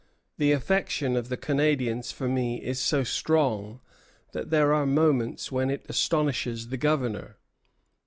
[0.39, 3.81] "The affection of the Indians for me is so strong
[4.31, 7.37] that there are moments when it astonishes the Governor."